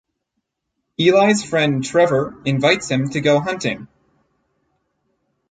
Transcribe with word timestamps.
Eli’s 0.97 1.43
friend 1.43 1.83
Trevor 1.83 2.35
invites 2.43 2.89
him 2.89 3.09
to 3.11 3.21
go 3.21 3.39
hunting. 3.39 3.87